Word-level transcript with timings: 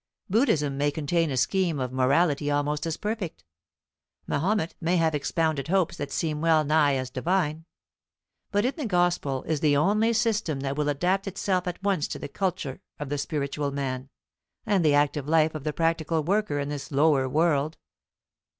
Buddhism 0.31 0.79
may 0.79 0.89
contain 0.89 1.29
a 1.29 1.37
scheme 1.37 1.79
of 1.79 1.93
morality 1.93 2.49
almost 2.49 2.87
as 2.87 2.97
perfect; 2.97 3.43
Mahomet 4.25 4.73
may 4.81 4.97
have 4.97 5.13
expounded 5.13 5.67
hopes 5.67 5.95
that 5.97 6.11
seem 6.11 6.41
well 6.41 6.63
nigh 6.63 6.95
as 6.95 7.11
divine; 7.11 7.65
but 8.51 8.65
in 8.65 8.73
the 8.77 8.87
Gospel 8.87 9.43
is 9.43 9.59
the 9.59 9.77
only 9.77 10.11
system 10.13 10.61
that 10.61 10.75
will 10.75 10.89
adapt 10.89 11.27
itself 11.27 11.67
at 11.67 11.83
once 11.83 12.07
to 12.07 12.17
the 12.17 12.27
culture 12.27 12.81
of 12.97 13.09
the 13.09 13.19
spiritual 13.19 13.69
man, 13.69 14.09
and 14.65 14.83
the 14.83 14.95
active 14.95 15.29
life 15.29 15.53
of 15.53 15.65
the 15.65 15.71
practical 15.71 16.23
worker 16.23 16.57
in 16.57 16.69
this 16.69 16.91
lower 16.91 17.29
world. 17.29 17.77